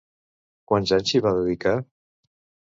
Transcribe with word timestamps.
Quants 0.71 0.95
anys 0.97 1.13
s'hi 1.15 1.23
va 1.27 1.35
dedicar? 1.43 1.77